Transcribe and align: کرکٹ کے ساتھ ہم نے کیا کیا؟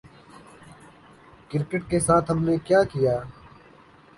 کرکٹ 1.51 1.89
کے 1.89 1.99
ساتھ 1.99 2.31
ہم 2.31 2.43
نے 2.43 2.57
کیا 2.65 2.83
کیا؟ 2.93 3.15